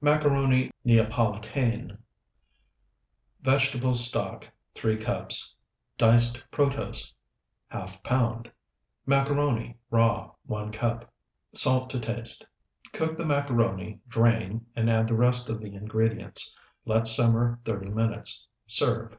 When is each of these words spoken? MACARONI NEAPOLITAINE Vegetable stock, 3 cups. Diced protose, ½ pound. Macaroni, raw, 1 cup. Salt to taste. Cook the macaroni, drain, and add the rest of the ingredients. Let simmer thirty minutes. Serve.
MACARONI 0.00 0.70
NEAPOLITAINE 0.86 1.98
Vegetable 3.42 3.92
stock, 3.92 4.48
3 4.72 4.96
cups. 4.96 5.54
Diced 5.98 6.42
protose, 6.50 7.12
½ 7.70 8.02
pound. 8.02 8.50
Macaroni, 9.04 9.76
raw, 9.90 10.32
1 10.46 10.72
cup. 10.72 11.12
Salt 11.52 11.90
to 11.90 12.00
taste. 12.00 12.46
Cook 12.94 13.18
the 13.18 13.26
macaroni, 13.26 14.00
drain, 14.08 14.64
and 14.74 14.88
add 14.88 15.06
the 15.06 15.14
rest 15.14 15.50
of 15.50 15.60
the 15.60 15.74
ingredients. 15.74 16.58
Let 16.86 17.06
simmer 17.06 17.58
thirty 17.66 17.90
minutes. 17.90 18.48
Serve. 18.66 19.18